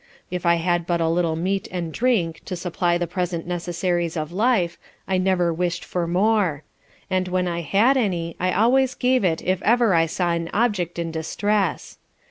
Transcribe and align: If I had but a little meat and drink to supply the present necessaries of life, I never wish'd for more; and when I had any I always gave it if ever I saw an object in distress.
If 0.31 0.47
I 0.47 0.55
had 0.55 0.87
but 0.87 0.99
a 0.99 1.07
little 1.07 1.35
meat 1.35 1.67
and 1.69 1.93
drink 1.93 2.41
to 2.45 2.55
supply 2.55 2.97
the 2.97 3.05
present 3.05 3.45
necessaries 3.45 4.17
of 4.17 4.31
life, 4.31 4.79
I 5.07 5.19
never 5.19 5.53
wish'd 5.53 5.85
for 5.85 6.07
more; 6.07 6.63
and 7.07 7.27
when 7.27 7.47
I 7.47 7.61
had 7.61 7.97
any 7.97 8.35
I 8.39 8.51
always 8.51 8.95
gave 8.95 9.23
it 9.23 9.43
if 9.43 9.61
ever 9.61 9.93
I 9.93 10.07
saw 10.07 10.31
an 10.31 10.49
object 10.55 10.97
in 10.97 11.11
distress. 11.11 11.99